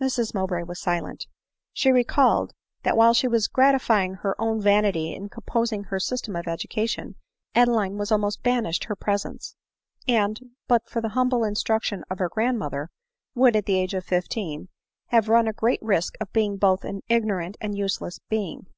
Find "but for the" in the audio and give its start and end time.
10.68-11.10